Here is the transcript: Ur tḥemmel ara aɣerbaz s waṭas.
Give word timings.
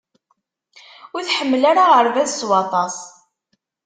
Ur 1.15 1.21
tḥemmel 1.23 1.63
ara 1.71 1.83
aɣerbaz 1.85 2.31
s 2.39 2.41
waṭas. 2.49 2.97